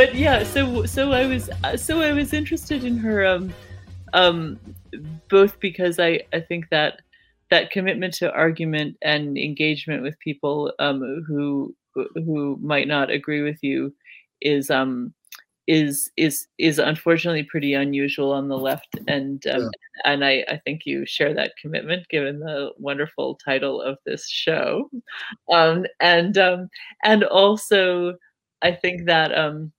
but 0.00 0.14
yeah, 0.14 0.44
so 0.44 0.86
so 0.86 1.12
I 1.12 1.26
was 1.26 1.50
so 1.76 2.00
I 2.00 2.12
was 2.12 2.32
interested 2.32 2.84
in 2.84 2.96
her 2.96 3.26
um 3.26 3.52
um 4.14 4.58
both 5.28 5.60
because 5.60 6.00
I 6.00 6.22
I 6.32 6.40
think 6.40 6.70
that 6.70 7.02
that 7.50 7.70
commitment 7.70 8.14
to 8.14 8.32
argument 8.32 8.96
and 9.02 9.36
engagement 9.36 10.02
with 10.02 10.18
people 10.18 10.72
um 10.78 11.22
who 11.28 11.76
who 12.14 12.58
might 12.62 12.88
not 12.88 13.10
agree 13.10 13.42
with 13.42 13.58
you 13.60 13.94
is 14.40 14.70
um 14.70 15.12
is 15.66 16.10
is 16.16 16.46
is 16.56 16.78
unfortunately 16.78 17.42
pretty 17.42 17.74
unusual 17.74 18.32
on 18.32 18.48
the 18.48 18.56
left 18.56 18.98
and 19.06 19.46
um, 19.48 19.60
yeah. 19.60 20.12
and 20.12 20.24
I, 20.24 20.46
I 20.48 20.56
think 20.64 20.86
you 20.86 21.04
share 21.04 21.34
that 21.34 21.52
commitment 21.60 22.08
given 22.08 22.40
the 22.40 22.70
wonderful 22.78 23.34
title 23.34 23.82
of 23.82 23.98
this 24.06 24.26
show 24.26 24.88
um, 25.52 25.84
and 26.00 26.38
um, 26.38 26.70
and 27.04 27.22
also 27.22 28.14
I 28.62 28.72
think 28.72 29.04
that 29.04 29.36
um, 29.36 29.72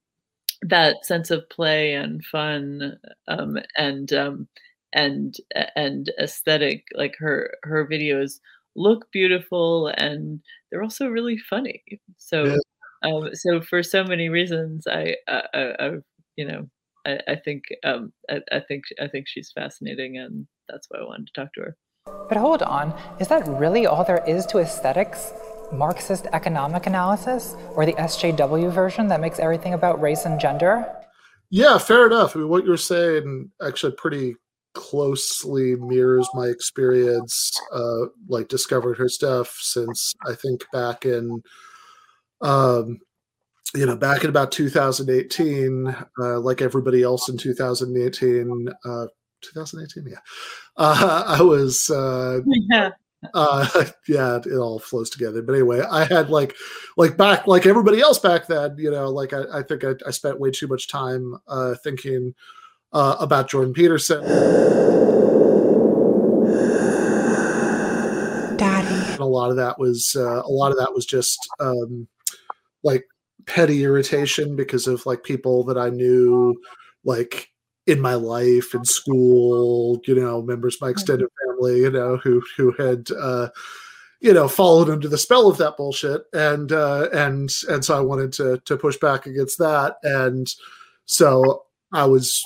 that 0.61 1.05
sense 1.05 1.31
of 1.31 1.49
play 1.49 1.93
and 1.93 2.23
fun 2.23 2.97
um, 3.27 3.57
and 3.77 4.13
um, 4.13 4.47
and 4.93 5.35
and 5.75 6.11
aesthetic 6.19 6.85
like 6.95 7.15
her 7.17 7.55
her 7.63 7.87
videos 7.87 8.39
look 8.75 9.11
beautiful 9.11 9.87
and 9.97 10.41
they're 10.69 10.83
also 10.83 11.07
really 11.07 11.37
funny 11.37 11.83
so 12.17 12.45
yeah. 12.45 12.57
um, 13.03 13.29
so 13.33 13.61
for 13.61 13.83
so 13.83 14.03
many 14.03 14.29
reasons 14.29 14.85
I, 14.87 15.15
I, 15.27 15.41
I 15.53 15.91
you 16.35 16.45
know 16.45 16.69
I, 17.05 17.19
I 17.27 17.35
think 17.35 17.63
um, 17.83 18.13
I, 18.29 18.41
I 18.51 18.59
think 18.59 18.83
I 18.99 19.07
think 19.07 19.27
she's 19.27 19.51
fascinating 19.51 20.17
and 20.17 20.47
that's 20.69 20.87
why 20.89 20.99
I 20.99 21.03
wanted 21.03 21.27
to 21.27 21.33
talk 21.33 21.53
to 21.53 21.61
her. 21.61 21.77
But 22.29 22.37
hold 22.37 22.63
on, 22.63 22.97
is 23.19 23.27
that 23.27 23.47
really 23.47 23.85
all 23.85 24.03
there 24.03 24.23
is 24.27 24.45
to 24.47 24.59
aesthetics? 24.59 25.33
Marxist 25.73 26.27
economic 26.33 26.85
analysis 26.85 27.55
or 27.75 27.85
the 27.85 27.93
SJW 27.93 28.71
version 28.71 29.07
that 29.07 29.21
makes 29.21 29.39
everything 29.39 29.73
about 29.73 30.01
race 30.01 30.25
and 30.25 30.39
gender? 30.39 30.85
Yeah, 31.49 31.77
fair 31.77 32.07
enough. 32.07 32.35
I 32.35 32.39
mean, 32.39 32.49
what 32.49 32.65
you're 32.65 32.77
saying 32.77 33.51
actually 33.61 33.93
pretty 33.93 34.35
closely 34.73 35.75
mirrors 35.75 36.29
my 36.33 36.47
experience, 36.47 37.51
uh, 37.73 38.05
like 38.29 38.47
discovering 38.47 38.95
her 38.95 39.09
stuff 39.09 39.57
since 39.59 40.13
I 40.25 40.33
think 40.33 40.65
back 40.71 41.05
in, 41.05 41.43
um, 42.41 42.99
you 43.75 43.85
know, 43.85 43.97
back 43.97 44.23
in 44.23 44.29
about 44.29 44.51
2018, 44.51 45.95
uh, 46.19 46.39
like 46.39 46.61
everybody 46.61 47.03
else 47.03 47.27
in 47.29 47.37
2018, 47.37 48.69
uh, 48.85 49.07
2018, 49.41 50.11
yeah, 50.11 50.17
uh, 50.77 51.23
I 51.27 51.41
was, 51.41 51.89
uh, 51.89 52.39
yeah 52.69 52.91
uh 53.33 53.85
yeah 54.07 54.39
it 54.45 54.57
all 54.57 54.79
flows 54.79 55.09
together. 55.09 55.41
But 55.41 55.53
anyway 55.53 55.81
i 55.81 56.05
had 56.05 56.29
like 56.29 56.55
like 56.97 57.17
back 57.17 57.47
like 57.47 57.65
everybody 57.65 58.01
else 58.01 58.19
back 58.19 58.47
then 58.47 58.75
you 58.77 58.89
know 58.89 59.09
like 59.09 59.33
i, 59.33 59.43
I 59.53 59.63
think 59.63 59.83
I, 59.83 59.93
I 60.05 60.11
spent 60.11 60.39
way 60.39 60.51
too 60.51 60.67
much 60.67 60.87
time 60.87 61.37
uh 61.47 61.75
thinking 61.83 62.33
uh 62.93 63.17
about 63.19 63.49
jordan 63.49 63.73
peterson. 63.73 64.21
Daddy. 68.57 69.11
And 69.13 69.19
a 69.19 69.25
lot 69.25 69.49
of 69.49 69.57
that 69.57 69.79
was 69.79 70.15
uh, 70.15 70.41
a 70.43 70.51
lot 70.51 70.71
of 70.71 70.77
that 70.77 70.93
was 70.93 71.05
just 71.05 71.39
um 71.59 72.07
like 72.83 73.05
petty 73.45 73.83
irritation 73.83 74.55
because 74.55 74.87
of 74.87 75.05
like 75.05 75.23
people 75.23 75.63
that 75.63 75.77
i 75.77 75.89
knew 75.89 76.55
like 77.03 77.49
in 77.87 77.99
my 77.99 78.13
life 78.13 78.75
in 78.75 78.85
school 78.85 79.99
you 80.05 80.13
know 80.13 80.41
members 80.41 80.75
of 80.75 80.81
my 80.81 80.89
extended 80.89 81.27
family 81.45 81.81
you 81.81 81.89
know 81.89 82.17
who 82.17 82.41
who 82.55 82.71
had 82.73 83.07
uh 83.19 83.47
you 84.21 84.31
know 84.33 84.47
followed 84.47 84.89
under 84.89 85.07
the 85.07 85.17
spell 85.17 85.47
of 85.47 85.57
that 85.57 85.75
bullshit. 85.75 86.21
And 86.33 86.71
uh 86.71 87.09
and 87.11 87.49
and 87.67 87.83
so 87.83 87.97
i 87.97 87.99
wanted 87.99 88.31
to 88.33 88.61
to 88.65 88.77
push 88.77 88.97
back 88.97 89.25
against 89.25 89.57
that. 89.57 89.95
And 90.03 90.47
so 91.05 91.63
i 91.91 92.05
was 92.05 92.41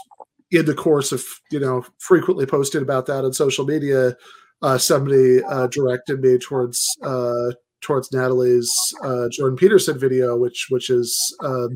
in 0.52 0.66
the 0.66 0.74
course 0.74 1.12
of 1.12 1.24
you 1.52 1.60
know 1.60 1.86
frequently 2.00 2.46
posting 2.46 2.82
about 2.82 3.06
that 3.08 3.26
on 3.26 3.34
social 3.34 3.66
media. 3.66 4.16
Uh 4.62 4.78
somebody 4.78 5.44
uh 5.44 5.68
directed 5.68 6.22
me 6.22 6.38
towards 6.38 6.88
uh 7.04 7.52
towards 7.82 8.12
natalie's 8.12 8.74
uh 9.04 9.28
jordan 9.30 9.58
peterson 9.58 10.00
video 10.00 10.36
which 10.36 10.68
which 10.70 10.90
is 10.90 11.16
um 11.42 11.76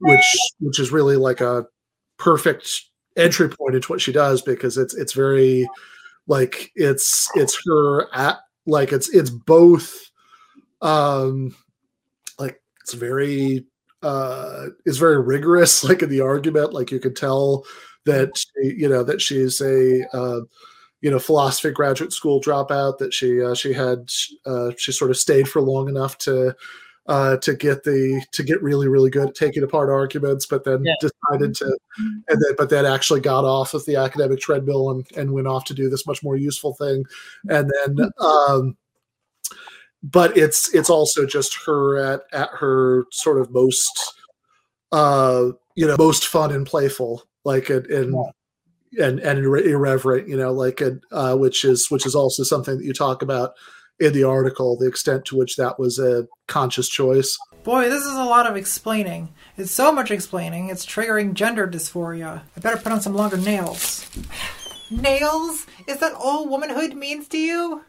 which 0.00 0.36
which 0.60 0.78
is 0.78 0.92
really 0.92 1.16
like 1.16 1.42
a 1.42 1.66
perfect 2.18 2.82
entry 3.16 3.48
point 3.48 3.74
into 3.74 3.88
what 3.88 4.00
she 4.00 4.12
does 4.12 4.42
because 4.42 4.76
it's 4.76 4.94
it's 4.94 5.12
very 5.12 5.68
like 6.26 6.70
it's 6.74 7.28
it's 7.34 7.58
her 7.66 8.14
at 8.14 8.38
like 8.66 8.92
it's 8.92 9.08
it's 9.08 9.30
both 9.30 10.10
um 10.82 11.54
like 12.38 12.60
it's 12.82 12.92
very 12.92 13.64
uh 14.02 14.66
is 14.84 14.98
very 14.98 15.20
rigorous 15.20 15.84
like 15.88 16.02
in 16.02 16.10
the 16.10 16.20
argument. 16.20 16.72
Like 16.72 16.90
you 16.90 17.00
could 17.00 17.16
tell 17.16 17.64
that 18.04 18.30
she, 18.36 18.74
you 18.76 18.88
know 18.88 19.02
that 19.02 19.20
she's 19.20 19.60
a 19.60 20.06
uh 20.16 20.40
you 21.00 21.10
know 21.10 21.18
philosophy 21.18 21.70
graduate 21.70 22.12
school 22.12 22.40
dropout 22.40 22.98
that 22.98 23.12
she 23.12 23.42
uh, 23.42 23.54
she 23.54 23.72
had 23.72 24.08
uh 24.44 24.70
she 24.76 24.92
sort 24.92 25.10
of 25.10 25.16
stayed 25.16 25.48
for 25.48 25.60
long 25.60 25.88
enough 25.88 26.18
to 26.18 26.54
uh, 27.08 27.36
to 27.38 27.54
get 27.54 27.84
the 27.84 28.24
to 28.32 28.42
get 28.42 28.62
really 28.62 28.88
really 28.88 29.10
good 29.10 29.28
at 29.28 29.34
taking 29.34 29.62
apart 29.62 29.90
arguments, 29.90 30.46
but 30.46 30.64
then 30.64 30.84
yeah. 30.84 30.94
decided 31.00 31.54
to, 31.54 31.64
mm-hmm. 31.64 32.18
and 32.28 32.42
then 32.42 32.54
but 32.56 32.70
then 32.70 32.84
actually 32.84 33.20
got 33.20 33.44
off 33.44 33.74
of 33.74 33.84
the 33.86 33.96
academic 33.96 34.40
treadmill 34.40 34.90
and 34.90 35.06
and 35.16 35.32
went 35.32 35.46
off 35.46 35.64
to 35.64 35.74
do 35.74 35.88
this 35.88 36.06
much 36.06 36.22
more 36.22 36.36
useful 36.36 36.74
thing, 36.74 37.04
and 37.48 37.70
then. 37.70 37.96
Mm-hmm. 37.96 38.52
Um, 38.52 38.76
but 40.02 40.36
it's 40.36 40.72
it's 40.74 40.90
also 40.90 41.26
just 41.26 41.58
her 41.66 41.98
at 41.98 42.22
at 42.32 42.48
her 42.52 43.06
sort 43.10 43.40
of 43.40 43.50
most 43.50 44.14
uh 44.92 45.46
you 45.74 45.86
know 45.86 45.96
most 45.98 46.26
fun 46.26 46.52
and 46.52 46.66
playful 46.66 47.24
like 47.44 47.70
and 47.70 47.86
and 47.86 48.14
and, 48.98 49.18
and 49.20 49.38
irreverent 49.38 50.28
you 50.28 50.36
know 50.36 50.52
like 50.52 50.80
it 50.80 51.00
uh 51.10 51.34
which 51.34 51.64
is 51.64 51.90
which 51.90 52.06
is 52.06 52.14
also 52.14 52.42
something 52.42 52.78
that 52.78 52.84
you 52.84 52.92
talk 52.92 53.20
about 53.20 53.54
in 53.98 54.12
the 54.12 54.24
article 54.24 54.76
the 54.76 54.86
extent 54.86 55.24
to 55.26 55.36
which 55.36 55.56
that 55.56 55.78
was 55.78 55.98
a 55.98 56.26
conscious 56.48 56.88
choice. 56.88 57.38
Boy, 57.64 57.88
this 57.88 58.04
is 58.04 58.14
a 58.14 58.24
lot 58.24 58.46
of 58.46 58.56
explaining. 58.56 59.34
It's 59.56 59.72
so 59.72 59.90
much 59.90 60.10
explaining, 60.10 60.68
it's 60.68 60.86
triggering 60.86 61.34
gender 61.34 61.66
dysphoria. 61.66 62.42
I 62.56 62.60
better 62.60 62.76
put 62.76 62.92
on 62.92 63.00
some 63.00 63.14
longer 63.14 63.36
nails. 63.36 64.08
nails? 64.90 65.66
Is 65.86 65.98
that 65.98 66.12
all 66.12 66.48
womanhood 66.48 66.94
means 66.94 67.28
to 67.28 67.38
you? 67.38 67.82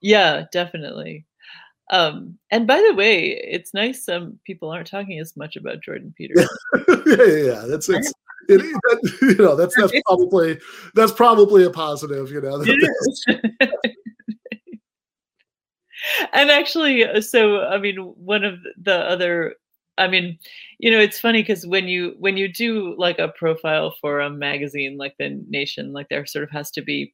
Yeah, 0.00 0.44
definitely. 0.52 1.26
Um, 1.90 2.38
and 2.50 2.66
by 2.66 2.84
the 2.86 2.94
way, 2.94 3.28
it's 3.28 3.72
nice 3.72 4.04
some 4.04 4.38
people 4.44 4.70
aren't 4.70 4.88
talking 4.88 5.18
as 5.18 5.36
much 5.36 5.56
about 5.56 5.82
Jordan 5.82 6.12
Peterson. 6.18 6.48
yeah, 6.86 6.94
yeah, 7.06 7.24
yeah. 7.24 7.64
That's 7.66 7.88
it's, 7.88 8.12
it, 8.48 8.58
that, 8.58 9.18
you 9.22 9.34
know 9.36 9.56
that's 9.56 9.74
that's 9.76 9.92
probably 10.06 10.58
that's 10.94 11.12
probably 11.12 11.64
a 11.64 11.70
positive. 11.70 12.30
You 12.30 12.40
know. 12.40 12.62
and 16.32 16.50
actually, 16.50 17.04
uh, 17.04 17.20
so 17.20 17.60
I 17.62 17.78
mean, 17.78 17.96
one 17.96 18.44
of 18.44 18.58
the 18.80 18.94
other, 18.94 19.54
I 19.98 20.08
mean, 20.08 20.38
you 20.78 20.90
know, 20.90 21.00
it's 21.00 21.20
funny 21.20 21.42
because 21.42 21.66
when 21.66 21.88
you 21.88 22.14
when 22.18 22.36
you 22.36 22.52
do 22.52 22.94
like 22.98 23.18
a 23.18 23.28
profile 23.28 23.94
for 24.00 24.20
a 24.20 24.30
magazine 24.30 24.96
like 24.96 25.14
the 25.18 25.42
Nation, 25.48 25.92
like 25.92 26.08
there 26.08 26.26
sort 26.26 26.44
of 26.44 26.50
has 26.50 26.70
to 26.72 26.82
be 26.82 27.12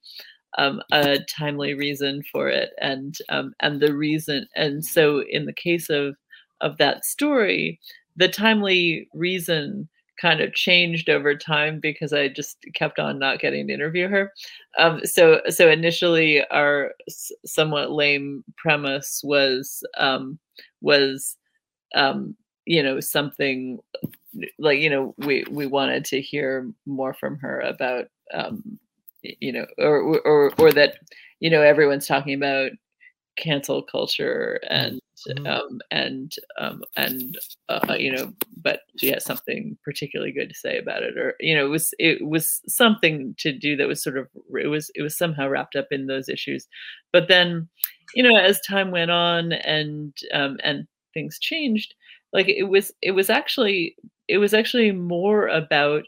um, 0.59 0.83
a 0.93 1.19
timely 1.29 1.75
reason 1.75 2.23
for 2.33 2.49
it, 2.49 2.71
and 2.81 3.19
um, 3.29 3.55
and 3.61 3.81
the 3.81 3.95
reason, 3.95 4.47
and 4.57 4.85
so 4.85 5.23
in 5.31 5.47
the 5.47 5.53
case 5.53 5.91
of 5.91 6.17
of 6.61 6.79
that 6.79 7.05
story, 7.05 7.81
the 8.17 8.29
timely 8.29 9.09
reason 9.15 9.89
kind 10.21 10.41
of 10.41 10.55
changed 10.55 11.09
over 11.09 11.35
time 11.35 11.81
because 11.81 12.13
I 12.13 12.29
just 12.29 12.65
kept 12.75 12.99
on 12.99 13.19
not 13.19 13.41
getting 13.41 13.67
to 13.67 13.75
interview 13.75 14.09
her. 14.09 14.33
Um, 14.79 15.05
so 15.05 15.41
so 15.49 15.71
initially 15.71 16.45
our 16.49 16.93
somewhat 17.45 17.93
lame 17.93 18.45
premise 18.57 19.21
was 19.25 19.83
um, 19.99 20.39
was 20.81 21.37
um, 21.95 22.37
you 22.67 22.83
know 22.83 23.01
something 23.01 23.79
like 24.59 24.81
you 24.81 24.91
know 24.91 25.15
we 25.19 25.45
we 25.51 25.67
wanted 25.67 26.05
to 26.07 26.21
hear 26.21 26.71
more 26.87 27.15
from 27.15 27.39
her 27.39 27.61
about 27.61 28.07
um, 28.33 28.79
you 29.23 29.53
know 29.53 29.67
or 29.79 30.21
or 30.27 30.53
or 30.59 30.73
that 30.73 30.97
you 31.41 31.51
know 31.51 31.63
everyone's 31.63 32.07
talking 32.07 32.35
about 32.35 32.71
cancel 33.37 33.83
culture 33.83 34.61
and 34.71 35.01
mm-hmm. 35.29 35.47
um, 35.47 35.81
and 35.91 36.35
um, 36.59 36.83
and 36.97 37.39
uh, 37.69 37.95
you 37.99 38.13
know, 38.13 38.33
but 38.63 38.81
she 38.99 39.11
has 39.11 39.25
something 39.25 39.77
particularly 39.85 40.33
good 40.33 40.49
to 40.49 40.55
say 40.55 40.79
about 40.79 41.03
it, 41.03 41.17
or 41.17 41.35
you 41.41 41.55
know, 41.55 41.65
it 41.65 41.69
was 41.69 41.95
it 41.99 42.27
was 42.27 42.61
something 42.69 43.35
to 43.39 43.53
do 43.53 43.77
that 43.77 43.89
was 43.89 44.03
sort 44.03 44.19
of 44.19 44.29
it 44.61 44.69
was 44.69 44.91
it 44.95 45.03
was 45.03 45.17
somehow 45.17 45.49
wrapped 45.49 45.77
up 45.77 45.89
in 45.91 46.07
those 46.07 46.29
issues, 46.29 46.67
but 47.13 47.29
then, 47.29 47.69
you 48.15 48.23
know, 48.23 48.37
as 48.37 48.61
time 48.61 48.91
went 48.91 49.11
on 49.11 49.53
and 49.53 50.15
um, 50.33 50.59
and 50.63 50.87
things 51.13 51.39
changed, 51.39 51.95
like 52.33 52.49
it 52.49 52.65
was 52.65 52.93
it 53.03 53.13
was 53.13 53.31
actually 53.31 53.97
it 54.29 54.39
was 54.39 54.55
actually 54.55 54.93
more 54.93 55.49
about, 55.49 56.05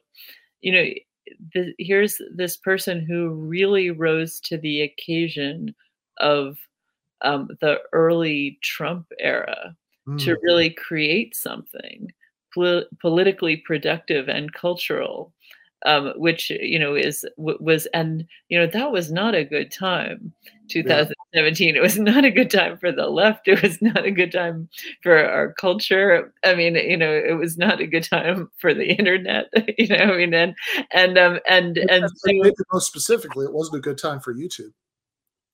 you 0.60 0.72
know. 0.72 0.84
The, 1.54 1.74
here's 1.78 2.20
this 2.34 2.56
person 2.56 3.04
who 3.04 3.30
really 3.30 3.90
rose 3.90 4.38
to 4.42 4.56
the 4.56 4.82
occasion 4.82 5.74
of 6.18 6.56
um, 7.22 7.48
the 7.60 7.78
early 7.92 8.58
Trump 8.62 9.06
era 9.18 9.76
mm. 10.06 10.22
to 10.24 10.38
really 10.42 10.70
create 10.70 11.34
something 11.34 12.12
pol- 12.54 12.84
politically 13.00 13.56
productive 13.58 14.28
and 14.28 14.52
cultural 14.52 15.32
um, 15.84 16.12
which 16.16 16.50
you 16.50 16.78
know 16.78 16.94
is 16.94 17.24
was 17.36 17.86
and 17.86 18.26
you 18.48 18.58
know 18.58 18.66
that 18.66 18.90
was 18.90 19.12
not 19.12 19.34
a 19.34 19.44
good 19.44 19.70
time 19.70 20.32
2017 20.68 21.68
yeah. 21.68 21.78
it 21.78 21.82
was 21.82 21.98
not 21.98 22.24
a 22.24 22.30
good 22.30 22.50
time 22.50 22.78
for 22.78 22.90
the 22.90 23.06
left 23.06 23.46
it 23.46 23.62
was 23.62 23.80
not 23.82 24.04
a 24.04 24.10
good 24.10 24.32
time 24.32 24.68
for 25.02 25.16
our 25.16 25.52
culture 25.52 26.32
i 26.44 26.54
mean 26.54 26.74
you 26.76 26.96
know 26.96 27.12
it 27.12 27.38
was 27.38 27.58
not 27.58 27.80
a 27.80 27.86
good 27.86 28.02
time 28.02 28.50
for 28.58 28.72
the 28.72 28.86
internet 28.86 29.46
you 29.78 29.86
know 29.88 29.96
i 29.96 30.16
mean 30.16 30.32
and 30.32 30.54
and 30.92 31.18
um 31.18 31.38
and 31.48 31.76
and, 31.76 31.90
and 31.90 32.10
so, 32.16 32.52
most 32.72 32.86
specifically 32.86 33.44
it 33.44 33.52
wasn't 33.52 33.76
a 33.76 33.80
good 33.80 33.98
time 33.98 34.18
for 34.20 34.34
youtube 34.34 34.72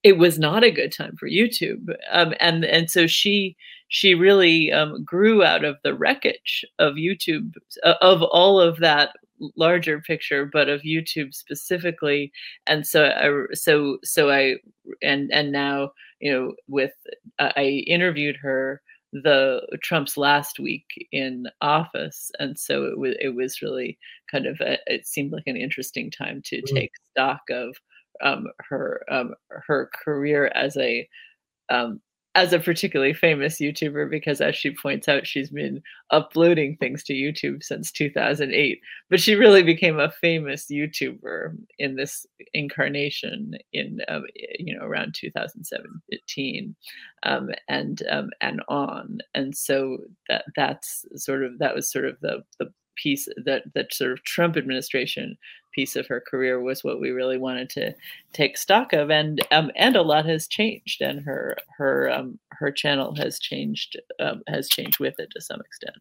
it 0.02 0.19
was 0.19 0.38
not 0.38 0.64
a 0.64 0.70
good 0.70 0.93
time 0.93 1.16
for 1.16 1.28
YouTube. 1.28 1.94
Um, 2.10 2.34
and 2.40 2.64
and 2.64 2.90
so 2.90 3.06
she 3.06 3.56
she 3.88 4.14
really 4.14 4.72
um, 4.72 5.04
grew 5.04 5.44
out 5.44 5.64
of 5.64 5.76
the 5.84 5.94
wreckage 5.94 6.64
of 6.78 6.94
YouTube 6.94 7.54
uh, 7.84 7.94
of 8.00 8.22
all 8.22 8.60
of 8.60 8.78
that 8.78 9.10
larger 9.56 10.00
picture, 10.00 10.46
but 10.46 10.69
of 10.69 10.82
YouTube 10.82 11.34
specifically. 11.34 12.32
And 12.66 12.87
so 12.87 13.06
I 13.06 13.54
so 13.54 13.99
so 14.02 14.31
I 14.31 14.56
and 15.02 15.31
and 15.32 15.52
now 15.52 15.93
you 16.20 16.32
know 16.32 16.55
with 16.69 16.93
uh, 17.38 17.52
I 17.56 17.84
interviewed 17.87 18.37
her 18.37 18.82
the 19.12 19.60
Trump's 19.82 20.16
last 20.16 20.58
week 20.58 20.87
in 21.12 21.44
office, 21.60 22.31
and 22.38 22.58
so 22.58 22.84
it 22.87 22.98
was 22.98 23.14
it 23.20 23.34
was 23.34 23.62
really 23.62 23.98
kind 24.31 24.46
of 24.46 24.60
a, 24.60 24.78
it 24.87 25.06
seemed 25.06 25.32
like 25.32 25.46
an 25.46 25.56
interesting 25.56 26.10
time 26.10 26.40
to 26.46 26.62
mm. 26.62 26.75
take 26.75 26.93
stock 27.12 27.43
of 27.50 27.76
um, 28.23 28.47
her 28.69 29.05
um, 29.11 29.35
her 29.49 29.91
career 30.05 30.50
as 30.55 30.76
a 30.76 31.09
um, 31.70 32.00
as 32.35 32.53
a 32.53 32.59
particularly 32.59 33.12
famous 33.12 33.61
YouTuber 33.61 34.09
because, 34.09 34.41
as 34.41 34.56
she 34.56 34.75
points 34.75 35.06
out, 35.06 35.26
she's 35.26 35.50
been 35.50 35.82
uploading 36.11 36.76
things 36.76 37.03
to 37.05 37.12
YouTube 37.12 37.62
since 37.62 37.93
2008. 37.93 38.81
But 39.11 39.20
she 39.20 39.35
really 39.35 39.62
became 39.62 39.99
a 40.00 40.11
famous 40.11 40.67
YouTuber 40.70 41.55
in 41.79 41.97
this 41.97 42.25
incarnation 42.55 43.53
in 43.73 44.00
uh, 44.09 44.20
you 44.58 44.75
know 44.75 44.85
around 44.85 45.15
2017 45.15 46.75
um, 47.25 47.50
and 47.69 48.03
um, 48.11 48.31
and 48.41 48.62
on. 48.69 49.19
And 49.35 49.55
so 49.55 49.99
that 50.29 50.44
that's 50.56 51.05
sort 51.17 51.44
of 51.44 51.58
that 51.58 51.75
was 51.75 51.91
sort 51.91 52.06
of 52.06 52.19
the 52.20 52.43
the 52.58 52.73
piece 52.97 53.29
that 53.44 53.65
that 53.75 53.93
sort 53.93 54.12
of 54.12 54.25
Trump 54.25 54.56
administration 54.56 55.37
piece 55.72 55.96
of 55.96 56.06
her 56.06 56.20
career 56.20 56.60
was 56.60 56.84
what 56.84 57.00
we 57.00 57.10
really 57.10 57.38
wanted 57.38 57.70
to 57.70 57.94
take 58.32 58.56
stock 58.56 58.92
of. 58.92 59.10
And 59.10 59.40
um, 59.50 59.70
and 59.76 59.96
a 59.96 60.02
lot 60.02 60.26
has 60.26 60.46
changed 60.46 61.00
and 61.00 61.24
her 61.24 61.56
her 61.76 62.10
um, 62.10 62.38
her 62.50 62.70
channel 62.70 63.14
has 63.16 63.38
changed 63.38 64.00
um, 64.20 64.42
has 64.48 64.69
changed 64.69 65.00
with 65.00 65.14
it 65.19 65.28
to 65.32 65.40
some 65.40 65.60
extent. 65.60 65.96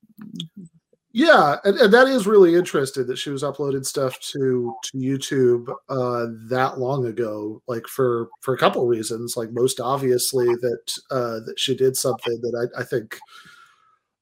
Yeah 1.14 1.58
and, 1.66 1.78
and 1.78 1.94
that 1.94 2.08
is 2.08 2.26
really 2.26 2.56
interesting 2.56 3.06
that 3.08 3.18
she 3.18 3.32
was 3.32 3.44
uploading 3.44 3.84
stuff 3.84 4.18
to 4.32 4.74
to 4.84 4.98
youtube 4.98 5.68
uh, 5.90 6.28
that 6.50 6.80
long 6.80 7.06
ago 7.06 7.62
like 7.68 7.86
for 7.88 8.30
for 8.42 8.54
a 8.54 8.58
couple 8.58 8.86
reasons. 8.88 9.36
Like 9.36 9.52
most 9.52 9.82
obviously 9.82 10.48
that 10.48 10.94
uh, 11.10 11.40
that 11.46 11.56
she 11.58 11.76
did 11.76 11.98
something 11.98 12.40
that 12.42 12.70
i, 12.78 12.82
I 12.82 12.84
think 12.86 13.18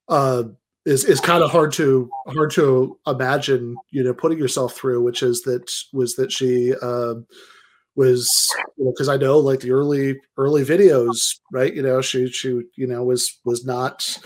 uh, 0.09 0.43
is 0.89 1.05
is 1.05 1.21
kind 1.21 1.43
of 1.43 1.51
hard 1.51 1.71
to 1.71 2.09
hard 2.27 2.49
to 2.51 2.97
imagine 3.05 3.75
you 3.91 4.03
know 4.03 4.13
putting 4.13 4.39
yourself 4.39 4.75
through 4.75 5.03
which 5.03 5.21
is 5.21 5.43
that 5.43 5.71
was 5.93 6.15
that 6.15 6.31
she 6.31 6.73
um, 6.81 7.27
was 7.95 8.27
because 8.77 9.07
you 9.07 9.07
know, 9.07 9.13
I 9.13 9.17
know 9.17 9.37
like 9.37 9.59
the 9.59 9.71
early 9.71 10.19
early 10.37 10.65
videos 10.65 11.35
right 11.51 11.73
you 11.73 11.83
know 11.83 12.01
she 12.01 12.29
she 12.29 12.61
you 12.75 12.87
know 12.87 13.03
was 13.03 13.39
was 13.45 13.65
not 13.65 14.17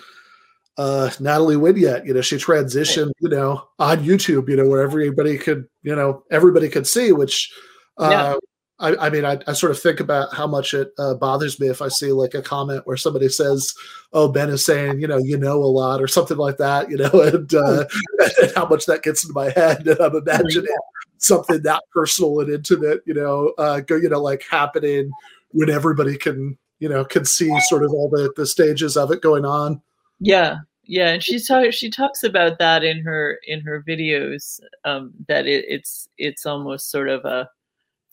uh 0.78 1.10
Natalie 1.20 1.58
Wynn 1.58 1.76
yet 1.76 2.06
you 2.06 2.14
know 2.14 2.22
she 2.22 2.38
transitioned 2.38 3.12
you 3.20 3.30
know 3.30 3.68
on 3.78 4.06
YouTube 4.06 4.48
you 4.48 4.56
know 4.56 4.68
where 4.68 4.82
everybody 4.82 5.38
could 5.38 5.66
you 5.84 5.96
know 5.96 6.24
everybody 6.32 6.70
could 6.70 6.88
see 6.88 7.12
which 7.12 7.54
uh 7.98 8.10
yeah. 8.10 8.36
I, 8.80 8.96
I 8.96 9.10
mean, 9.10 9.24
I, 9.24 9.40
I, 9.46 9.54
sort 9.54 9.72
of 9.72 9.80
think 9.80 10.00
about 10.00 10.34
how 10.34 10.48
much 10.48 10.74
it 10.74 10.92
uh, 10.98 11.14
bothers 11.14 11.60
me 11.60 11.68
if 11.68 11.82
I 11.82 11.90
see 11.90 12.12
like 12.12 12.34
a 12.34 12.42
comment 12.42 12.86
where 12.86 12.98
somebody 12.98 13.30
says, 13.30 13.74
"Oh, 14.14 14.28
Ben 14.28 14.50
is 14.50 14.66
saying, 14.66 15.00
you 15.00 15.08
know, 15.08 15.20
you 15.20 15.38
know 15.38 15.64
a 15.64 15.66
lot" 15.66 16.02
or 16.02 16.08
something 16.08 16.38
like 16.38 16.58
that, 16.58 16.90
you 16.90 16.98
know, 16.98 17.12
and, 17.14 17.54
uh, 17.54 17.86
and 18.42 18.52
how 18.56 18.68
much 18.68 18.86
that 18.88 19.04
gets 19.04 19.24
into 19.24 19.34
my 19.34 19.52
head, 19.52 19.88
and 19.88 20.00
I'm 20.00 20.16
imagining 20.16 20.76
something 21.18 21.62
that 21.62 21.84
personal 21.94 22.40
and 22.40 22.52
intimate, 22.52 23.02
you 23.06 23.14
know, 23.14 23.54
uh, 23.58 23.80
go, 23.82 23.96
you 23.96 24.10
know, 24.10 24.22
like 24.22 24.44
happening 24.50 25.12
when 25.52 25.70
everybody 25.70 26.18
can, 26.18 26.58
you 26.80 26.90
know, 26.90 27.06
can 27.06 27.26
see 27.26 27.58
sort 27.70 27.84
of 27.84 27.92
all 27.92 28.10
the 28.10 28.34
the 28.36 28.46
stages 28.46 28.98
of 28.98 29.12
it 29.12 29.22
going 29.22 29.46
on. 29.46 29.82
Yeah, 30.20 30.58
yeah, 30.84 31.10
and 31.10 31.24
she 31.24 31.40
talks 31.40 31.76
she 31.76 31.92
talks 31.92 32.24
about 32.24 32.58
that 32.58 32.84
in 32.84 33.02
her 33.04 33.40
in 33.48 33.62
her 33.62 33.84
videos 33.88 34.60
um, 34.84 35.14
that 35.28 35.46
it, 35.46 35.66
it's 35.68 36.10
it's 36.18 36.46
almost 36.48 36.90
sort 36.90 37.08
of 37.08 37.24
a 37.24 37.50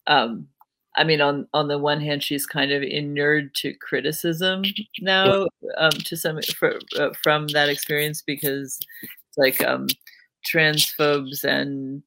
um, 0.06 0.49
I 0.97 1.05
mean, 1.05 1.20
on 1.20 1.47
on 1.55 1.69
the 1.69 1.79
one 1.79 2.00
hand, 2.00 2.23
she's 2.23 2.47
kind 2.47 2.73
of 2.73 2.82
inured 2.82 3.55
to 3.56 3.75
criticism 3.75 4.62
now, 5.00 5.47
um, 5.79 5.91
to 5.93 6.17
some 6.17 6.41
for, 6.58 6.79
uh, 6.99 7.11
from 7.23 7.49
that 7.49 7.69
experience 7.69 8.23
because, 8.23 8.79
like, 9.37 9.62
um, 9.64 9.87
transphobes 10.47 11.44
and 11.44 12.02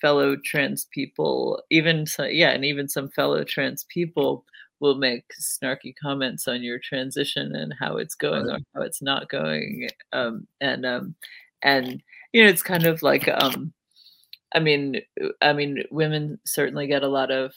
fellow 0.00 0.36
trans 0.44 0.86
people, 0.86 1.62
even 1.70 2.06
so, 2.06 2.24
yeah, 2.24 2.50
and 2.50 2.64
even 2.64 2.88
some 2.88 3.08
fellow 3.10 3.44
trans 3.44 3.84
people 3.84 4.44
will 4.80 4.96
make 4.96 5.24
snarky 5.40 5.94
comments 6.00 6.48
on 6.48 6.62
your 6.62 6.78
transition 6.78 7.54
and 7.56 7.74
how 7.78 7.96
it's 7.96 8.14
going 8.14 8.48
or 8.50 8.58
how 8.74 8.82
it's 8.82 9.02
not 9.02 9.28
going, 9.28 9.88
um, 10.12 10.46
and 10.60 10.86
um, 10.86 11.14
and 11.62 12.02
you 12.32 12.42
know, 12.42 12.48
it's 12.48 12.62
kind 12.62 12.86
of 12.86 13.02
like 13.02 13.28
um, 13.28 13.72
I 14.54 14.60
mean, 14.60 15.00
I 15.42 15.52
mean, 15.52 15.84
women 15.90 16.38
certainly 16.44 16.86
get 16.86 17.02
a 17.02 17.08
lot 17.08 17.30
of 17.30 17.54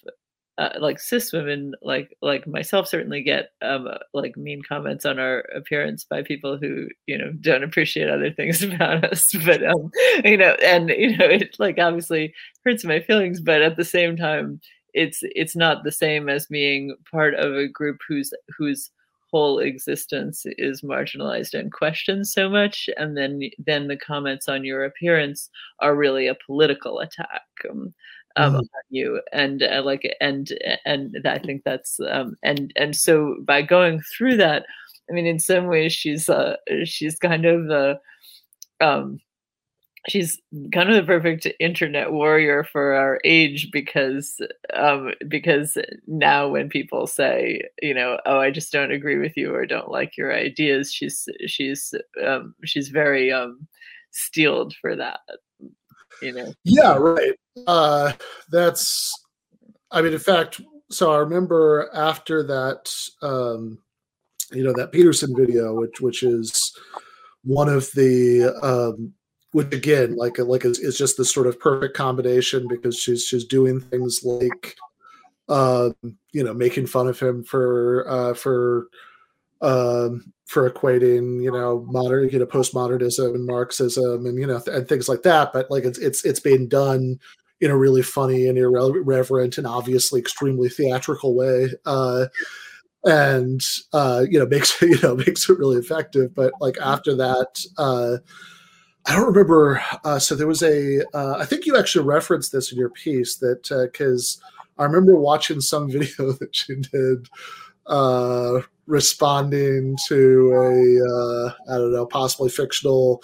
uh, 0.57 0.69
like 0.79 0.99
cis 0.99 1.31
women, 1.31 1.75
like 1.83 2.17
like 2.21 2.47
myself, 2.47 2.87
certainly 2.87 3.21
get 3.21 3.49
um, 3.61 3.87
like 4.13 4.35
mean 4.35 4.61
comments 4.67 5.05
on 5.05 5.19
our 5.19 5.41
appearance 5.55 6.03
by 6.03 6.23
people 6.23 6.57
who 6.57 6.87
you 7.05 7.15
know 7.17 7.31
don't 7.41 7.63
appreciate 7.63 8.09
other 8.09 8.31
things 8.31 8.63
about 8.63 9.03
us. 9.05 9.31
But 9.45 9.63
um, 9.63 9.91
you 10.23 10.37
know, 10.37 10.55
and 10.63 10.89
you 10.89 11.15
know, 11.15 11.25
it 11.25 11.55
like 11.59 11.77
obviously 11.77 12.33
hurts 12.65 12.83
my 12.83 12.99
feelings, 12.99 13.39
but 13.39 13.61
at 13.61 13.77
the 13.77 13.85
same 13.85 14.17
time, 14.17 14.59
it's 14.93 15.19
it's 15.21 15.55
not 15.55 15.83
the 15.83 15.91
same 15.91 16.27
as 16.27 16.47
being 16.47 16.95
part 17.11 17.35
of 17.35 17.53
a 17.55 17.67
group 17.67 17.99
who's 18.07 18.33
whose 18.57 18.89
whole 19.37 19.59
existence 19.59 20.45
is 20.57 20.81
marginalized 20.81 21.53
and 21.53 21.71
questioned 21.71 22.25
so 22.25 22.49
much 22.49 22.89
and 22.97 23.15
then 23.15 23.39
then 23.63 23.87
the 23.87 23.95
comments 23.95 24.49
on 24.49 24.63
your 24.63 24.83
appearance 24.83 25.51
are 25.79 25.95
really 25.95 26.25
a 26.27 26.37
political 26.47 26.99
attack 26.99 27.43
um, 27.69 27.93
um, 28.35 28.53
mm-hmm. 28.53 28.57
on 28.57 28.65
you 28.89 29.21
and 29.31 29.61
uh, 29.61 29.83
like 29.85 30.11
and 30.21 30.57
and 30.85 31.15
i 31.25 31.37
think 31.37 31.61
that's 31.63 31.99
um, 32.09 32.35
and 32.41 32.73
and 32.75 32.95
so 32.95 33.35
by 33.45 33.61
going 33.61 34.01
through 34.01 34.35
that 34.35 34.65
i 35.07 35.13
mean 35.13 35.27
in 35.27 35.39
some 35.39 35.67
ways 35.67 35.93
she's 35.93 36.29
uh 36.29 36.55
she's 36.83 37.15
kind 37.19 37.45
of 37.45 37.67
the 37.67 37.99
um 38.81 39.19
she's 40.07 40.41
kind 40.73 40.89
of 40.89 40.95
the 40.95 41.03
perfect 41.03 41.47
internet 41.59 42.11
warrior 42.11 42.63
for 42.63 42.93
our 42.93 43.19
age 43.23 43.69
because 43.71 44.39
um 44.73 45.11
because 45.27 45.77
now 46.07 46.47
when 46.47 46.69
people 46.69 47.07
say 47.07 47.61
you 47.81 47.93
know 47.93 48.19
oh 48.25 48.39
i 48.39 48.49
just 48.49 48.71
don't 48.71 48.91
agree 48.91 49.17
with 49.17 49.35
you 49.35 49.53
or 49.53 49.65
don't 49.65 49.91
like 49.91 50.17
your 50.17 50.33
ideas 50.33 50.93
she's 50.93 51.27
she's 51.45 51.93
um 52.25 52.55
she's 52.63 52.89
very 52.89 53.31
um 53.31 53.67
steeled 54.11 54.73
for 54.81 54.95
that 54.95 55.19
you 56.21 56.33
know? 56.33 56.51
Yeah 56.63 56.95
right. 56.95 57.33
Uh 57.67 58.13
that's 58.49 59.13
i 59.91 60.01
mean 60.01 60.13
in 60.13 60.19
fact 60.19 60.61
so 60.89 61.11
i 61.11 61.17
remember 61.17 61.89
after 61.93 62.43
that 62.43 62.93
um 63.21 63.77
you 64.51 64.63
know 64.63 64.73
that 64.73 64.91
peterson 64.91 65.35
video 65.35 65.73
which 65.73 66.01
which 66.01 66.23
is 66.23 66.75
one 67.43 67.69
of 67.69 67.89
the 67.91 68.53
um 68.63 69.13
which 69.57 69.73
again 69.73 70.15
like 70.15 70.37
like 70.37 70.63
is, 70.63 70.77
is 70.77 70.95
just 70.95 71.17
this 71.17 71.33
sort 71.33 71.47
of 71.47 71.59
perfect 71.59 71.97
combination 71.97 72.67
because 72.67 72.95
she's 72.95 73.25
she's 73.25 73.43
doing 73.43 73.79
things 73.79 74.23
like 74.23 74.77
um 75.49 75.95
you 76.31 76.43
know 76.43 76.53
making 76.53 76.85
fun 76.85 77.07
of 77.07 77.19
him 77.19 77.43
for 77.43 78.05
uh 78.07 78.35
for 78.35 78.87
um 79.63 80.31
for 80.45 80.69
equating 80.69 81.41
you 81.41 81.51
know 81.51 81.83
modern 81.89 82.29
you 82.29 82.37
know 82.37 82.45
postmodernism 82.45 83.33
and 83.33 83.47
marxism 83.47 84.27
and 84.27 84.37
you 84.37 84.45
know 84.45 84.59
th- 84.59 84.77
and 84.77 84.87
things 84.87 85.09
like 85.09 85.23
that. 85.23 85.51
But 85.51 85.71
like 85.71 85.85
it's 85.85 85.97
it's 85.97 86.23
it's 86.23 86.39
being 86.39 86.67
done 86.67 87.19
in 87.59 87.71
a 87.71 87.75
really 87.75 88.03
funny 88.03 88.45
and 88.45 88.59
irreverent 88.59 89.57
and 89.57 89.65
obviously 89.65 90.19
extremely 90.19 90.69
theatrical 90.69 91.33
way 91.33 91.69
uh 91.87 92.27
and 93.05 93.61
uh 93.91 94.23
you 94.29 94.37
know 94.37 94.45
makes 94.55 94.79
you 94.83 95.01
know 95.01 95.15
makes 95.15 95.49
it 95.49 95.57
really 95.57 95.77
effective. 95.77 96.35
But 96.35 96.53
like 96.61 96.77
after 96.77 97.15
that 97.15 97.65
uh 97.79 98.17
I 99.07 99.15
don't 99.15 99.27
remember. 99.27 99.81
Uh, 100.03 100.19
so 100.19 100.35
there 100.35 100.47
was 100.47 100.61
a. 100.61 101.01
Uh, 101.15 101.37
I 101.39 101.45
think 101.45 101.65
you 101.65 101.77
actually 101.77 102.05
referenced 102.05 102.51
this 102.51 102.71
in 102.71 102.77
your 102.77 102.89
piece 102.89 103.37
that 103.37 103.69
because 103.91 104.41
uh, 104.77 104.81
I 104.81 104.85
remember 104.85 105.15
watching 105.15 105.61
some 105.61 105.89
video 105.91 106.33
that 106.33 106.67
you 106.67 106.75
did 106.75 107.29
uh, 107.87 108.61
responding 108.85 109.97
to 110.09 110.51
a 110.51 111.09
uh, 111.09 111.73
I 111.73 111.77
don't 111.77 111.93
know, 111.93 112.05
possibly 112.05 112.49
fictional 112.49 113.23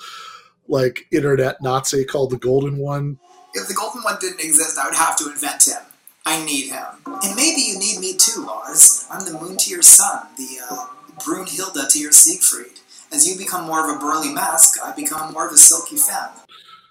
like 0.69 1.05
internet 1.11 1.61
Nazi 1.61 2.05
called 2.05 2.31
the 2.31 2.37
Golden 2.37 2.77
One. 2.77 3.19
If 3.53 3.67
the 3.67 3.73
Golden 3.73 4.01
One 4.03 4.15
didn't 4.21 4.39
exist, 4.39 4.79
I 4.79 4.85
would 4.85 4.95
have 4.95 5.17
to 5.17 5.29
invent 5.29 5.67
him. 5.67 5.81
I 6.25 6.43
need 6.45 6.71
him. 6.71 6.85
And 7.05 7.35
maybe 7.35 7.61
you 7.61 7.77
need 7.77 7.99
me 7.99 8.15
too, 8.15 8.45
Lars. 8.45 9.05
I'm 9.11 9.25
the 9.25 9.37
moon 9.37 9.57
to 9.57 9.69
your 9.69 9.81
sun, 9.81 10.27
the 10.37 10.59
uh, 10.71 10.87
Brunhilde 11.19 11.89
to 11.89 11.99
your 11.99 12.13
Siegfried. 12.13 12.79
As 13.13 13.27
you 13.27 13.37
become 13.37 13.65
more 13.65 13.87
of 13.89 13.95
a 13.95 13.99
burly 13.99 14.33
mask, 14.33 14.79
I 14.83 14.91
become 14.93 15.33
more 15.33 15.47
of 15.47 15.53
a 15.53 15.57
silky 15.57 15.97
fan. 15.97 16.29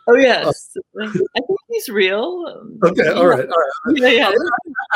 Oh 0.07 0.14
yes, 0.14 0.76
I 1.00 1.11
think 1.11 1.61
he's 1.69 1.88
real. 1.88 2.62
Okay, 2.83 3.09
all 3.09 3.26
right, 3.26 3.49
all 3.49 3.61
right. 3.87 3.97
Yeah, 3.97 4.09
yeah. 4.09 4.33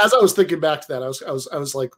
As 0.03 0.13
I 0.13 0.19
was 0.19 0.33
thinking 0.33 0.61
back 0.61 0.81
to 0.83 0.89
that, 0.89 1.03
I 1.03 1.09
was, 1.09 1.23
I 1.23 1.31
was, 1.31 1.49
I 1.53 1.57
was 1.59 1.75
like, 1.75 1.93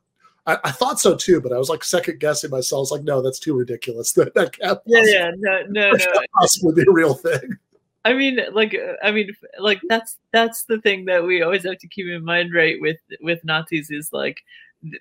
I, 0.47 0.58
I 0.64 0.70
thought 0.70 0.99
so 0.99 1.14
too, 1.14 1.40
but 1.40 1.52
I 1.52 1.58
was 1.58 1.68
like 1.68 1.85
second 1.85 2.20
guessing 2.20 2.50
myself. 2.50 2.78
I 2.78 2.80
was 2.80 2.90
like, 2.90 3.02
no, 3.04 3.23
that's 3.23 3.38
too 3.38 3.54
ridiculous. 3.54 4.12
That 4.16 4.35
that 4.35 4.58
can't 4.58 4.78
Yeah, 4.87 4.99
possibly, 4.99 5.12
yeah, 5.12 5.30
no, 5.37 5.62
no, 5.68 5.92
that 5.92 6.12
no. 6.14 6.20
possibly 6.38 6.75
be 6.75 6.88
a 6.88 6.92
real 6.92 7.14
thing. 7.14 7.56
I 8.04 8.14
mean, 8.14 8.40
like, 8.52 8.75
uh, 8.75 8.94
I 9.02 9.11
mean, 9.11 9.35
like 9.58 9.80
that's 9.88 10.16
that's 10.32 10.64
the 10.64 10.80
thing 10.80 11.04
that 11.06 11.25
we 11.25 11.42
always 11.42 11.64
have 11.64 11.78
to 11.78 11.88
keep 11.88 12.06
in 12.06 12.25
mind, 12.25 12.54
right? 12.54 12.76
With 12.80 12.99
with 13.20 13.44
Nazis 13.44 13.90
is 13.90 14.11
like 14.12 14.40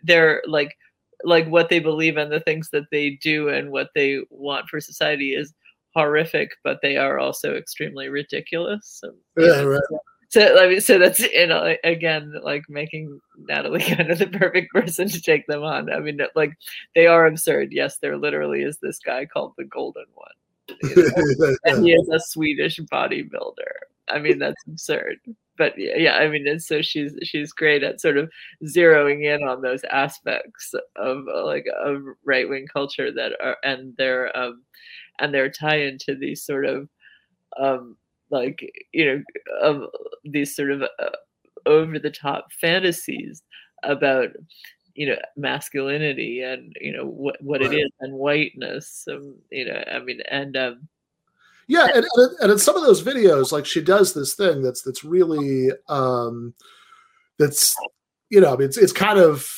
they're 0.03 0.43
like 0.47 0.77
like 1.23 1.47
what 1.47 1.69
they 1.69 1.79
believe 1.79 2.17
and 2.17 2.31
the 2.31 2.39
things 2.41 2.69
that 2.71 2.85
they 2.91 3.11
do 3.21 3.49
and 3.49 3.71
what 3.71 3.89
they 3.95 4.21
want 4.29 4.67
for 4.69 4.79
society 4.79 5.33
is 5.33 5.53
horrific, 5.95 6.51
but 6.63 6.79
they 6.81 6.97
are 6.97 7.19
also 7.19 7.55
extremely 7.55 8.07
ridiculous. 8.09 9.01
So, 9.01 9.13
Yeah, 9.35 9.61
right. 9.61 9.81
so 10.29 10.59
I 10.59 10.67
mean, 10.69 10.81
so 10.81 10.99
that's 10.99 11.19
you 11.19 11.47
know 11.47 11.75
again 11.83 12.33
like 12.43 12.63
making 12.69 13.19
Natalie 13.37 13.81
kind 13.95 14.11
of 14.11 14.19
the 14.19 14.27
perfect 14.27 14.71
person 14.71 15.09
to 15.09 15.21
take 15.21 15.47
them 15.47 15.63
on. 15.63 15.91
I 15.91 15.99
mean, 15.99 16.19
like 16.35 16.53
they 16.95 17.07
are 17.07 17.25
absurd. 17.25 17.69
Yes, 17.71 17.97
there 17.97 18.17
literally 18.17 18.61
is 18.61 18.77
this 18.81 18.99
guy 18.99 19.25
called 19.25 19.53
the 19.57 19.65
Golden 19.65 20.05
One, 20.13 20.79
you 20.83 20.95
know, 21.39 21.55
and 21.65 21.85
he 21.85 21.93
is 21.93 22.09
a 22.09 22.19
Swedish 22.19 22.79
bodybuilder. 22.79 23.73
I 24.09 24.19
mean, 24.19 24.39
that's 24.39 24.63
absurd. 24.67 25.17
But 25.57 25.73
yeah, 25.77 26.15
I 26.17 26.27
mean, 26.29 26.47
and 26.47 26.61
so 26.61 26.81
she's 26.81 27.13
she's 27.23 27.51
great 27.53 27.83
at 27.83 28.01
sort 28.01 28.17
of 28.17 28.31
zeroing 28.65 29.23
in 29.25 29.43
on 29.47 29.61
those 29.61 29.83
aspects 29.85 30.73
of 30.95 31.25
uh, 31.33 31.45
like 31.45 31.65
of 31.83 32.03
right 32.25 32.47
wing 32.49 32.67
culture 32.71 33.11
that 33.11 33.33
are 33.41 33.57
and 33.63 33.95
their 33.97 34.35
um 34.37 34.63
and 35.19 35.33
their 35.33 35.49
tie 35.49 35.79
into 35.79 36.15
these 36.15 36.43
sort 36.45 36.65
of 36.65 36.89
um 37.59 37.95
like 38.29 38.61
you 38.93 39.05
know 39.05 39.23
of 39.61 39.83
these 40.25 40.55
sort 40.55 40.71
of 40.71 40.81
uh, 40.83 41.09
over 41.65 41.99
the 41.99 42.11
top 42.11 42.51
fantasies 42.61 43.43
about 43.83 44.29
you 44.95 45.07
know 45.07 45.17
masculinity 45.35 46.41
and 46.41 46.75
you 46.81 46.91
know 46.91 47.05
what 47.05 47.41
what 47.41 47.61
it 47.61 47.71
Right. 47.71 47.79
is 47.83 47.91
and 48.01 48.13
whiteness 48.13 49.05
um, 49.11 49.35
you 49.51 49.65
know 49.65 49.83
i 49.91 49.99
mean 49.99 50.21
and 50.29 50.57
um 50.57 50.87
yeah 51.67 51.87
and, 51.93 52.05
and, 52.39 52.51
in 52.51 52.57
some 52.57 52.75
of 52.75 52.83
those 52.83 53.03
videos 53.03 53.51
like 53.51 53.65
she 53.65 53.81
does 53.81 54.13
this 54.13 54.35
thing 54.35 54.61
that's 54.61 54.81
that's 54.81 55.03
really 55.03 55.69
um 55.89 56.53
that's 57.37 57.75
you 58.29 58.41
know 58.41 58.53
it's 58.53 58.77
it's 58.77 58.93
kind 58.93 59.19
of 59.19 59.49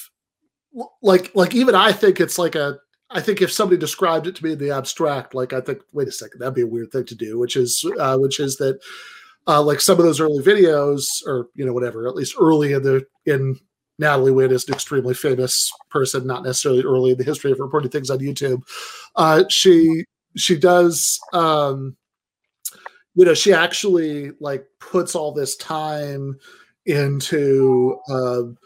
like 1.01 1.33
like 1.35 1.55
even 1.55 1.75
i 1.75 1.91
think 1.91 2.19
it's 2.19 2.37
like 2.37 2.55
a 2.55 2.77
i 3.09 3.21
think 3.21 3.41
if 3.41 3.51
somebody 3.51 3.79
described 3.79 4.27
it 4.27 4.35
to 4.35 4.43
me 4.43 4.53
in 4.53 4.59
the 4.59 4.71
abstract 4.71 5.33
like 5.33 5.53
i 5.53 5.61
think 5.61 5.79
wait 5.93 6.07
a 6.07 6.11
second 6.11 6.39
that'd 6.39 6.53
be 6.53 6.61
a 6.61 6.67
weird 6.67 6.91
thing 6.91 7.05
to 7.05 7.15
do 7.15 7.37
which 7.37 7.55
is 7.55 7.83
uh 7.99 8.17
which 8.17 8.39
is 8.39 8.57
that 8.57 8.79
uh 9.47 9.61
like 9.61 9.79
some 9.79 9.97
of 9.97 10.05
those 10.05 10.19
early 10.19 10.43
videos 10.43 11.05
or 11.25 11.47
you 11.55 11.65
know 11.65 11.73
whatever 11.73 12.07
at 12.07 12.15
least 12.15 12.35
early 12.39 12.73
in 12.73 12.83
the 12.83 13.05
in 13.25 13.59
Natalie 13.99 14.31
Wood 14.31 14.53
is 14.53 14.65
an 14.65 14.73
extremely 14.73 15.13
famous 15.13 15.69
person, 15.89 16.25
not 16.25 16.43
necessarily 16.43 16.83
early 16.83 17.11
in 17.11 17.17
the 17.17 17.23
history 17.25 17.51
of 17.51 17.59
reporting 17.59 17.91
things 17.91 18.09
on 18.09 18.19
YouTube. 18.19 18.61
Uh, 19.17 19.43
she 19.49 20.05
she 20.37 20.57
does 20.57 21.19
um, 21.33 21.97
you 23.15 23.25
know 23.25 23.33
she 23.33 23.53
actually 23.53 24.31
like 24.39 24.65
puts 24.79 25.15
all 25.15 25.31
this 25.31 25.55
time 25.55 26.39
into 26.85 27.99
um, 28.09 28.57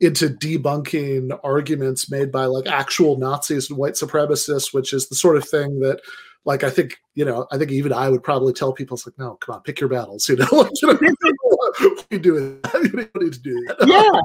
into 0.00 0.28
debunking 0.28 1.38
arguments 1.44 2.10
made 2.10 2.32
by 2.32 2.44
like 2.44 2.66
actual 2.66 3.16
Nazis 3.16 3.70
and 3.70 3.78
white 3.78 3.94
supremacists, 3.94 4.74
which 4.74 4.92
is 4.92 5.08
the 5.08 5.14
sort 5.14 5.36
of 5.36 5.48
thing 5.48 5.80
that 5.80 6.00
like 6.44 6.64
I 6.64 6.70
think 6.70 6.98
you 7.14 7.24
know 7.24 7.46
I 7.52 7.58
think 7.58 7.70
even 7.70 7.92
I 7.92 8.08
would 8.08 8.22
probably 8.22 8.52
tell 8.52 8.72
people 8.72 8.96
it's 8.96 9.06
like 9.06 9.18
no 9.18 9.36
come 9.36 9.56
on 9.56 9.62
pick 9.62 9.80
your 9.80 9.88
battles 9.88 10.28
you 10.28 10.36
know, 10.36 10.46
Like, 10.52 10.70
you 10.82 10.88
know 10.88 10.98
what 11.42 11.80
are 11.80 12.04
you 12.10 12.18
doing 12.18 12.60
that? 12.62 12.74
you 12.82 12.90
don't 12.90 13.22
need 13.22 13.32
to 13.32 13.40
do 13.40 13.54
that 13.68 13.86
yeah 13.86 14.20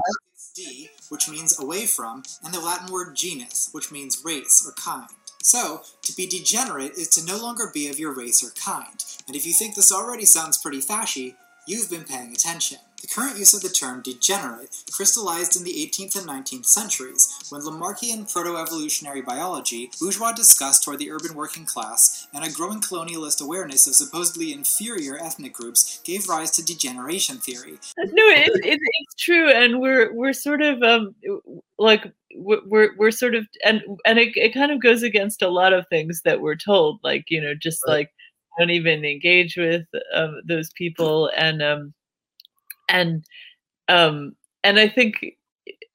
D, 0.58 0.90
which 1.08 1.28
means 1.28 1.56
away 1.60 1.86
from, 1.86 2.24
and 2.42 2.52
the 2.52 2.58
Latin 2.58 2.92
word 2.92 3.14
genus, 3.14 3.68
which 3.70 3.92
means 3.92 4.22
race 4.24 4.64
or 4.66 4.72
kind. 4.72 5.08
So, 5.42 5.82
to 6.02 6.14
be 6.14 6.26
degenerate 6.26 6.92
is 6.92 7.08
to 7.10 7.24
no 7.24 7.38
longer 7.38 7.70
be 7.72 7.88
of 7.88 7.98
your 7.98 8.12
race 8.12 8.44
or 8.44 8.50
kind. 8.50 9.04
And 9.26 9.36
if 9.36 9.46
you 9.46 9.52
think 9.52 9.74
this 9.74 9.92
already 9.92 10.24
sounds 10.24 10.58
pretty 10.58 10.80
fashy, 10.80 11.36
you've 11.66 11.90
been 11.90 12.04
paying 12.04 12.32
attention. 12.32 12.78
The 13.00 13.08
current 13.08 13.38
use 13.38 13.54
of 13.54 13.60
the 13.60 13.68
term 13.68 14.02
degenerate 14.02 14.70
crystallized 14.90 15.56
in 15.56 15.62
the 15.62 15.70
18th 15.72 16.16
and 16.16 16.26
19th 16.28 16.66
centuries, 16.66 17.32
when 17.48 17.62
Lamarckian 17.62 18.30
proto-evolutionary 18.32 19.22
biology, 19.22 19.90
bourgeois 20.00 20.32
disgust 20.32 20.82
toward 20.82 20.98
the 20.98 21.12
urban 21.12 21.34
working 21.34 21.64
class, 21.64 22.26
and 22.34 22.44
a 22.44 22.50
growing 22.50 22.80
colonialist 22.80 23.40
awareness 23.40 23.86
of 23.86 23.94
supposedly 23.94 24.52
inferior 24.52 25.16
ethnic 25.16 25.52
groups 25.52 26.00
gave 26.02 26.28
rise 26.28 26.50
to 26.52 26.64
degeneration 26.64 27.36
theory, 27.36 27.78
no 27.98 28.24
it, 28.26 28.50
it, 28.64 28.80
it's 28.82 29.14
true 29.14 29.48
and 29.48 29.80
we're 29.80 30.12
we're 30.12 30.32
sort 30.32 30.60
of 30.60 30.82
um 30.82 31.14
like 31.78 32.12
we're 32.36 32.94
we're, 32.96 33.10
sort 33.10 33.34
of 33.34 33.46
and 33.64 33.82
and 34.04 34.18
it, 34.18 34.36
it 34.36 34.54
kind 34.54 34.70
of 34.70 34.80
goes 34.80 35.02
against 35.02 35.42
a 35.42 35.48
lot 35.48 35.72
of 35.72 35.86
things 35.88 36.22
that 36.24 36.40
we're 36.40 36.54
told 36.56 37.00
like 37.02 37.24
you 37.30 37.40
know 37.40 37.54
just 37.54 37.82
Right. 37.86 37.94
like 37.94 38.10
don't 38.58 38.70
even 38.70 39.04
engage 39.04 39.56
with 39.56 39.86
um, 40.12 40.40
those 40.46 40.70
people 40.72 41.30
and 41.36 41.62
um 41.62 41.94
and 42.88 43.24
um 43.88 44.34
and 44.64 44.78
i 44.78 44.88
think 44.88 45.24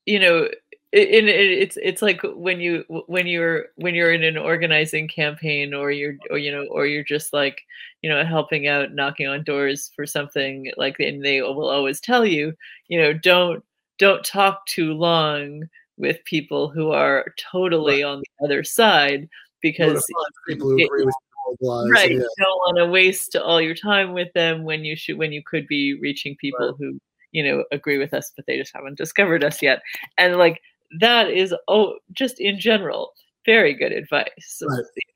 you 0.06 0.20
know 0.20 0.48
in, 0.94 1.28
it, 1.28 1.52
it's 1.52 1.78
it's 1.82 2.04
like 2.04 2.22
when 2.24 2.60
you 2.60 2.86
when 3.08 3.26
you're 3.26 3.66
when 3.78 3.96
you're 3.96 4.14
in 4.14 4.24
an 4.24 4.38
organizing 4.38 5.08
campaign 5.08 5.74
or 5.74 5.92
you're 5.92 6.16
or 6.30 6.38
you 6.38 6.52
know 6.52 6.66
or 6.70 6.86
you're 6.86 7.04
just 7.04 7.34
like 7.34 7.62
you 8.04 8.10
know 8.10 8.24
helping 8.24 8.68
out 8.68 8.94
knocking 8.94 9.28
on 9.28 9.44
doors 9.44 9.92
for 9.96 10.06
something 10.06 10.72
like 10.78 10.96
and 11.00 11.26
they 11.26 11.42
will 11.42 11.70
always 11.70 12.00
tell 12.00 12.24
you 12.26 12.54
you 12.90 13.02
know 13.02 13.12
don't 13.12 13.64
don't 13.98 14.24
talk 14.24 14.66
too 14.68 14.94
long 14.94 15.64
with 15.98 16.24
people 16.26 16.70
who 16.70 16.92
are 16.92 17.26
totally 17.52 18.04
on 18.04 18.20
the 18.20 18.46
other 18.46 18.64
side 18.64 19.28
because 19.62 20.06
people 20.48 20.70
who 20.70 20.84
agree 20.84 21.06
with 21.06 21.16
lies, 21.62 21.90
right 21.92 22.12
yeah. 22.12 22.18
you 22.18 22.30
don't 22.38 22.58
want 22.58 22.78
to 22.78 22.86
waste 22.86 23.36
all 23.36 23.62
your 23.62 23.76
time 23.76 24.14
with 24.14 24.32
them 24.34 24.64
when 24.64 24.84
you 24.84 24.96
should 24.96 25.18
when 25.18 25.32
you 25.32 25.42
could 25.46 25.68
be 25.68 25.98
reaching 26.02 26.36
people 26.38 26.76
who 26.78 27.00
you 27.32 27.44
know 27.44 27.64
agree 27.72 27.98
with 27.98 28.14
us 28.14 28.32
but 28.36 28.46
they 28.46 28.58
just 28.58 28.74
haven't 28.74 28.98
discovered 28.98 29.44
us 29.44 29.62
yet. 29.62 29.82
And 30.18 30.38
like 30.38 30.62
that 31.00 31.30
is 31.30 31.54
oh 31.68 31.96
just 32.12 32.40
in 32.40 32.60
general 32.60 33.14
very 33.46 33.74
good 33.74 33.92
advice. 33.92 34.62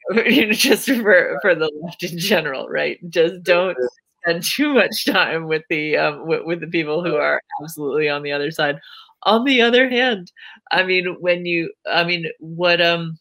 Right. 0.10 0.26
you 0.32 0.48
know, 0.48 0.54
just 0.54 0.90
for 0.90 1.40
for 1.42 1.56
the 1.56 1.72
left 1.82 2.04
in 2.04 2.18
general 2.18 2.68
right? 2.68 3.00
Just 3.10 3.44
don't 3.44 3.78
spend 4.24 4.44
too 4.44 4.74
much 4.74 5.06
time 5.06 5.48
with 5.48 5.64
the 5.70 5.98
um 5.98 6.28
with, 6.28 6.44
with 6.46 6.62
the 6.62 6.68
people 6.68 7.04
who 7.04 7.16
are 7.16 7.42
absolutely 7.62 8.10
on 8.10 8.24
the 8.24 8.32
other 8.32 8.52
side 8.52 8.80
on 9.28 9.44
the 9.44 9.62
other 9.62 9.90
hand 9.90 10.32
i 10.72 10.82
mean 10.82 11.16
when 11.20 11.46
you 11.46 11.72
i 11.92 12.04
mean 12.04 12.26
what 12.40 12.82
um 12.82 13.20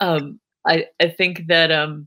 um 0.00 0.38
i 0.66 0.84
i 1.00 1.08
think 1.08 1.46
that 1.48 1.72
um 1.72 2.06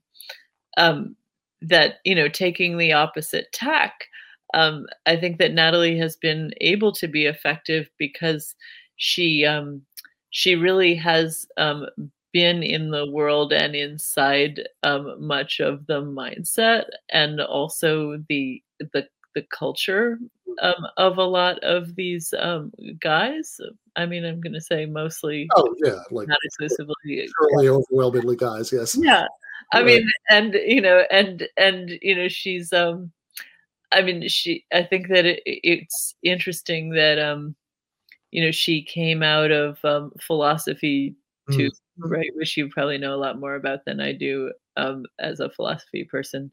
um 0.78 1.16
that 1.62 1.96
you 2.06 2.16
know 2.16 2.30
taking 2.30 2.78
the 2.78 2.94
opposite 2.94 3.48
tack 3.52 4.06
um 4.54 4.86
i 5.06 5.16
think 5.16 5.40
that 5.40 5.54
natalie 5.54 5.98
has 5.98 6.16
been 6.16 6.52
able 6.62 6.94
to 6.94 7.08
be 7.08 7.26
effective 7.26 7.90
because 7.98 8.56
she 8.96 9.44
um 9.44 9.82
she 10.30 10.56
really 10.56 10.96
has 10.96 11.46
um 11.58 11.86
been 12.32 12.62
in 12.62 12.92
the 12.92 13.10
world 13.10 13.52
and 13.52 13.76
inside 13.76 14.62
um, 14.84 15.16
much 15.26 15.60
of 15.60 15.86
the 15.88 16.02
mindset 16.02 16.86
and 17.10 17.42
also 17.42 18.24
the 18.30 18.62
the 18.94 19.08
the 19.36 19.44
culture 19.44 20.20
um, 20.62 20.88
of 20.98 21.18
a 21.18 21.24
lot 21.24 21.60
of 21.60 21.96
these 21.96 22.34
um, 22.38 22.72
guys. 23.00 23.60
I 23.96 24.06
mean, 24.06 24.26
I'm 24.26 24.42
going 24.42 24.54
to 24.54 24.62
say 24.62 24.86
mostly, 24.86 25.48
Oh 25.56 25.76
yeah, 25.84 26.00
like 26.12 26.28
not 26.28 26.38
exclusively. 26.44 27.30
surely 27.38 27.70
overwhelmingly 27.70 28.36
guys. 28.36 28.72
Yes. 28.72 28.98
Yeah, 29.00 29.26
I 29.74 29.78
Right. 29.82 29.86
mean, 29.86 30.12
and 30.30 30.54
you 30.54 30.82
know, 30.82 31.06
and 31.12 31.48
and 31.58 31.92
you 32.02 32.16
know, 32.16 32.28
she's 32.28 32.74
um, 32.74 33.12
I 33.92 34.02
mean, 34.02 34.28
she. 34.28 34.66
I 34.74 34.84
think 34.84 35.08
that 35.10 35.26
it, 35.26 35.42
it's 35.46 36.16
interesting 36.24 36.92
that 36.92 37.20
um, 37.20 37.56
you 38.32 38.44
know, 38.44 38.52
she 38.52 38.84
came 38.84 39.24
out 39.24 39.52
of 39.52 39.84
um, 39.84 40.12
philosophy 40.22 41.16
too, 41.52 41.70
Mm. 42.00 42.12
right? 42.12 42.30
Which 42.36 42.56
you 42.58 42.70
probably 42.70 42.98
know 42.98 43.16
a 43.16 43.18
lot 43.18 43.40
more 43.40 43.56
about 43.56 43.84
than 43.86 44.00
I 44.00 44.14
do 44.14 44.54
um, 44.78 45.06
as 45.20 45.40
a 45.40 45.50
philosophy 45.50 46.04
person. 46.04 46.52